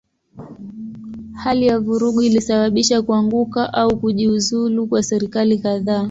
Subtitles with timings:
[1.35, 5.99] Hali ya vurugu ilisababisha kuanguka au kujiuzulu kwa serikali kadhaa.